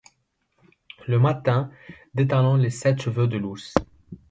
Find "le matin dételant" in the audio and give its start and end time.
1.07-2.55